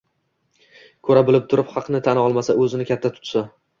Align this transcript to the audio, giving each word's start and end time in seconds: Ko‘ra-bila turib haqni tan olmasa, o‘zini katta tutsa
Ko‘ra-bila 1.07 1.41
turib 1.51 1.69
haqni 1.75 2.03
tan 2.11 2.23
olmasa, 2.25 2.57
o‘zini 2.65 2.89
katta 2.93 3.13
tutsa 3.19 3.45